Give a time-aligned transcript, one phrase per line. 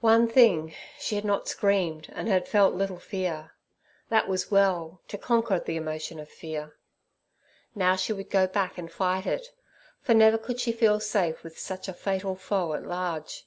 [0.00, 3.52] One thing, she had not screamed and had felt little fear;
[4.08, 6.76] that was well, to conquer the emotion of fear.
[7.76, 9.52] Now she would go back and fight it,
[10.02, 13.46] for never could she feel safe with such a fatal foe at large.